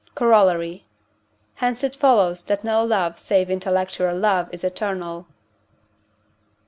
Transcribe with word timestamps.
Corollary. 0.15 0.83
Hence 1.53 1.83
it 1.83 1.95
follows 1.95 2.41
that 2.45 2.63
no 2.63 2.83
love 2.83 3.19
save 3.19 3.51
intellectual 3.51 4.17
love 4.17 4.49
is 4.51 4.63
eternal. 4.63 5.27